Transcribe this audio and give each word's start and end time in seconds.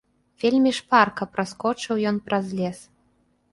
Вельмі 0.43 0.71
шпарка 0.77 1.27
праскочыў 1.35 2.03
ён 2.15 2.19
праз 2.31 2.45
лес. 2.63 2.79